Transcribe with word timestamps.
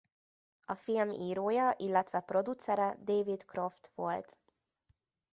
A 0.65 0.75
film 0.75 1.09
írója 1.11 1.73
illetve 1.77 2.19
producere 2.19 2.95
David 3.01 3.45
Croft 3.45 3.91
volt. 3.95 4.39